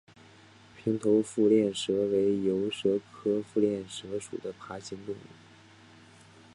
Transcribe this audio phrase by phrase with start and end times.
[0.75, 5.17] 平头腹链蛇为游蛇科腹链蛇属的爬行动物。